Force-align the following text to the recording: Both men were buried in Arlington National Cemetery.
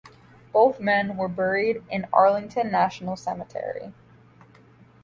Both 0.51 0.79
men 0.79 1.15
were 1.15 1.27
buried 1.27 1.83
in 1.91 2.07
Arlington 2.11 2.71
National 2.71 3.15
Cemetery. 3.15 3.93